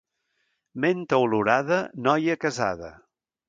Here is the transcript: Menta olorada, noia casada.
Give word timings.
Menta 0.85 1.21
olorada, 1.27 1.79
noia 2.09 2.41
casada. 2.47 2.95